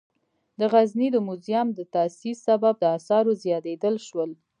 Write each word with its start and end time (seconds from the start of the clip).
د 0.59 0.61
غزني 0.71 1.07
د 1.11 1.17
موزیم 1.27 1.67
د 1.73 1.79
تاسیس 1.93 2.37
سبب 2.47 2.73
د 2.79 2.83
آثارو 2.97 3.31
زیاتیدل 3.43 3.95
شول. 4.07 4.31